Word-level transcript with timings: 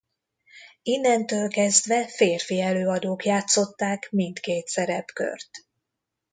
Innentől 0.83 1.47
kezdve 1.47 2.07
férfi 2.07 2.61
előadók 2.61 3.25
játszották 3.25 4.07
mindkét 4.11 4.67
szerepkört. 4.67 5.49